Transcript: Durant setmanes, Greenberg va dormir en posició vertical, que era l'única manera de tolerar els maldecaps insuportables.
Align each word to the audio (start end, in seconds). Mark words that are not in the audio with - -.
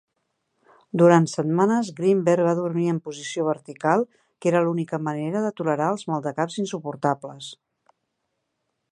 Durant 0.99 1.25
setmanes, 1.31 1.89
Greenberg 1.99 2.45
va 2.47 2.53
dormir 2.59 2.85
en 2.93 3.01
posició 3.09 3.45
vertical, 3.49 4.05
que 4.45 4.51
era 4.53 4.61
l'única 4.67 4.99
manera 5.09 5.43
de 5.43 5.51
tolerar 5.61 5.91
els 5.97 6.05
maldecaps 6.13 6.57
insuportables. 6.63 7.51